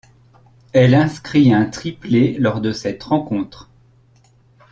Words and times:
Elle 0.73 0.95
inscrit 0.95 1.53
un 1.53 1.65
triplé 1.67 2.35
lors 2.39 2.59
de 2.59 2.71
cette 2.71 3.03
rencontre. 3.03 3.69